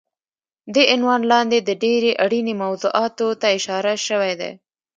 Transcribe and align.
دې 0.73 0.83
عنوان 0.93 1.21
لاندې 1.31 1.57
د 1.61 1.69
ډېرې 1.83 2.11
اړینې 2.23 2.53
موضوعاتو 2.63 3.27
ته 3.41 3.47
اشاره 3.57 3.93
شوی 4.07 4.33
دی 4.41 4.51